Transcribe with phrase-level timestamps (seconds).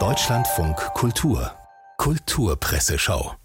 [0.00, 1.52] Deutschlandfunk Kultur
[1.96, 3.36] Kulturpresseschau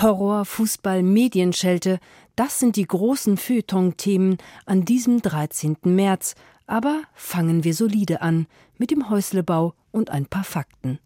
[0.00, 2.00] Horror, Fußball, Medienschelte,
[2.34, 5.76] das sind die großen Feuilleton-Themen an diesem 13.
[5.84, 6.34] März.
[6.66, 10.98] Aber fangen wir solide an, mit dem Häuslebau und ein paar Fakten.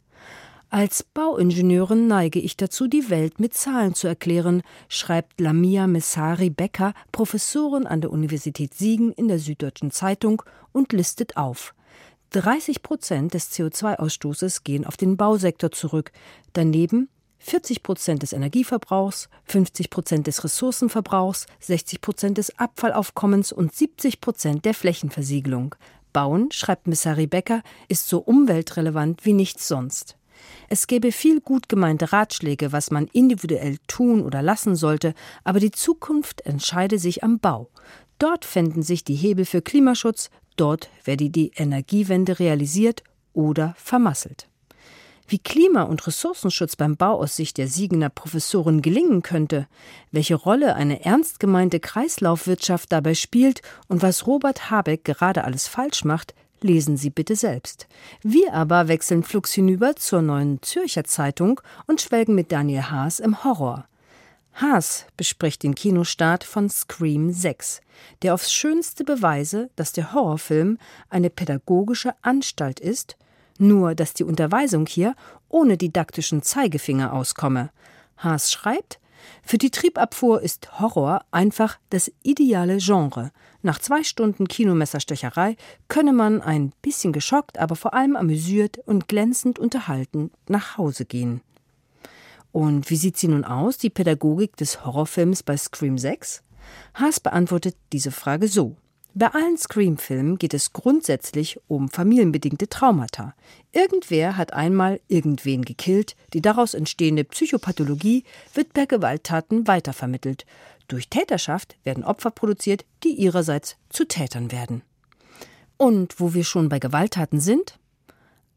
[0.70, 6.94] Als Bauingenieurin neige ich dazu, die Welt mit Zahlen zu erklären, schreibt Lamia Messari Becker,
[7.12, 10.40] Professorin an der Universität Siegen in der Süddeutschen Zeitung
[10.72, 11.74] und listet auf.
[12.30, 16.12] 30 Prozent des CO2-Ausstoßes gehen auf den Bausektor zurück.
[16.52, 24.20] Daneben 40 Prozent des Energieverbrauchs, 50 Prozent des Ressourcenverbrauchs, 60 Prozent des Abfallaufkommens und 70
[24.20, 25.74] Prozent der Flächenversiegelung.
[26.12, 30.16] Bauen, schreibt Messari Becker, ist so umweltrelevant wie nichts sonst.
[30.68, 35.70] Es gäbe viel gut gemeinte Ratschläge, was man individuell tun oder lassen sollte, aber die
[35.72, 37.70] Zukunft entscheide sich am Bau.
[38.18, 44.48] Dort fänden sich die Hebel für Klimaschutz, dort werde die Energiewende realisiert oder vermasselt.
[45.30, 49.68] Wie Klima- und Ressourcenschutz beim Bau aus Sicht der Siegener Professorin gelingen könnte,
[50.10, 56.04] welche Rolle eine ernst gemeinte Kreislaufwirtschaft dabei spielt und was Robert Habeck gerade alles falsch
[56.04, 57.86] macht, lesen Sie bitte selbst.
[58.22, 63.44] Wir aber wechseln flugs hinüber zur neuen Zürcher Zeitung und schwelgen mit Daniel Haas im
[63.44, 63.86] Horror.
[64.54, 67.80] Haas bespricht den Kinostart von Scream 6,
[68.22, 70.78] der aufs schönste Beweise, dass der Horrorfilm
[71.08, 73.16] eine pädagogische Anstalt ist,
[73.58, 75.14] nur dass die Unterweisung hier
[75.48, 77.70] ohne didaktischen Zeigefinger auskomme.
[78.18, 79.00] Haas schreibt,
[79.42, 83.32] für die Triebabfuhr ist Horror einfach das ideale Genre.
[83.62, 85.56] Nach zwei Stunden Kinomesserstecherei
[85.88, 91.42] könne man ein bisschen geschockt, aber vor allem amüsiert und glänzend unterhalten nach Hause gehen.
[92.52, 96.42] Und wie sieht sie nun aus, die Pädagogik des Horrorfilms bei Scream 6?
[96.94, 98.76] Haas beantwortet diese Frage so.
[99.12, 103.34] Bei allen Scream-Filmen geht es grundsätzlich um familienbedingte Traumata.
[103.72, 108.22] Irgendwer hat einmal irgendwen gekillt, die daraus entstehende Psychopathologie
[108.54, 110.46] wird per Gewalttaten weitervermittelt.
[110.86, 114.82] Durch Täterschaft werden Opfer produziert, die ihrerseits zu Tätern werden.
[115.76, 117.78] Und wo wir schon bei Gewalttaten sind?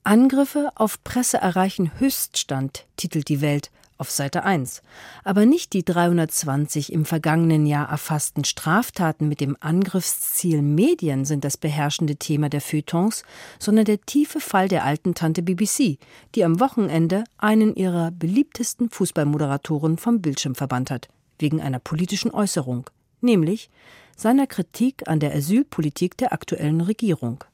[0.03, 3.71] Angriffe auf Presse erreichen Höchststand, titelt die Welt
[4.03, 4.81] auf Seite 1.
[5.23, 11.55] Aber nicht die 320 im vergangenen Jahr erfassten Straftaten mit dem Angriffsziel Medien sind das
[11.55, 13.23] beherrschende Thema der Feuilletons,
[13.59, 15.99] sondern der tiefe Fall der alten Tante BBC,
[16.35, 21.07] die am Wochenende einen ihrer beliebtesten Fußballmoderatoren vom Bildschirm verbannt hat,
[21.39, 22.89] wegen einer politischen Äußerung,
[23.21, 23.69] nämlich
[24.17, 27.45] seiner Kritik an der Asylpolitik der aktuellen Regierung.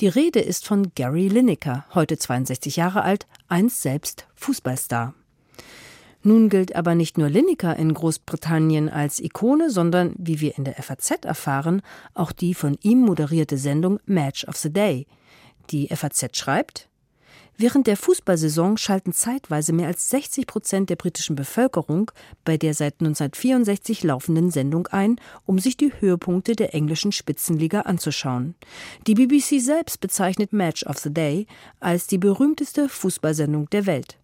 [0.00, 5.12] Die Rede ist von Gary Lineker, heute 62 Jahre alt, einst selbst Fußballstar.
[6.24, 10.74] Nun gilt aber nicht nur Lineker in Großbritannien als Ikone, sondern, wie wir in der
[10.74, 11.82] FAZ erfahren,
[12.14, 15.06] auch die von ihm moderierte Sendung Match of the Day.
[15.70, 16.88] Die FAZ schreibt,
[17.58, 22.10] Während der Fußballsaison schalten zeitweise mehr als 60 Prozent der britischen Bevölkerung
[22.44, 28.54] bei der seit 1964 laufenden Sendung ein, um sich die Höhepunkte der englischen Spitzenliga anzuschauen.
[29.06, 31.46] Die BBC selbst bezeichnet Match of the Day
[31.78, 34.18] als die berühmteste Fußballsendung der Welt.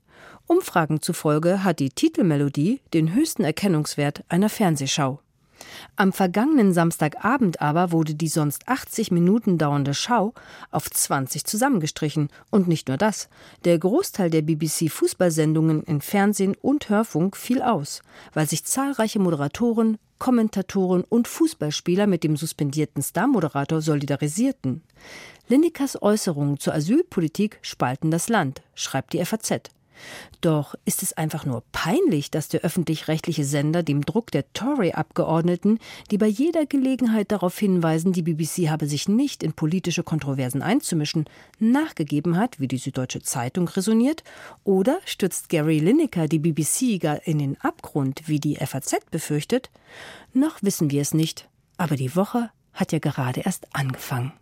[0.48, 5.20] Umfragen zufolge hat die Titelmelodie den höchsten Erkennungswert einer Fernsehschau.
[5.97, 10.32] Am vergangenen Samstagabend aber wurde die sonst 80 Minuten dauernde Schau
[10.70, 12.31] auf 20 zusammengestrichen.
[12.50, 13.28] Und nicht nur das.
[13.64, 21.04] Der Großteil der BBC-Fußballsendungen in Fernsehen und Hörfunk fiel aus, weil sich zahlreiche Moderatoren, Kommentatoren
[21.04, 24.82] und Fußballspieler mit dem suspendierten Star-Moderator solidarisierten.
[25.48, 29.70] Linekers Äußerungen zur Asylpolitik spalten das Land, schreibt die FAZ.
[30.41, 35.78] Doch ist es einfach nur peinlich, dass der öffentlich-rechtliche Sender dem Druck der Tory-Abgeordneten,
[36.10, 41.25] die bei jeder Gelegenheit darauf hinweisen, die BBC habe sich nicht in politische Kontroversen einzumischen,
[41.59, 44.22] nachgegeben hat, wie die Süddeutsche Zeitung resoniert,
[44.64, 49.70] oder stürzt Gary Lineker die BBC gar in den Abgrund, wie die FAZ befürchtet?
[50.32, 54.32] Noch wissen wir es nicht, aber die Woche hat ja gerade erst angefangen.